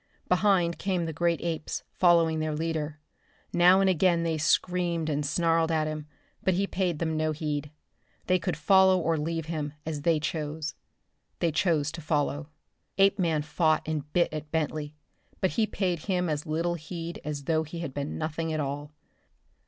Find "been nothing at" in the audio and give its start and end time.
17.93-18.59